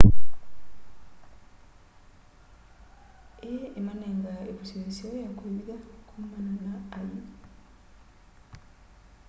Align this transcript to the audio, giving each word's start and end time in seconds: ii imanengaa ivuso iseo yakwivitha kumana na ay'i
ii 3.49 3.65
imanengaa 3.79 4.47
ivuso 4.51 4.75
iseo 4.91 5.15
yakwivitha 5.25 5.75
kumana 6.07 6.53
na 6.65 6.73
ay'i 6.99 7.19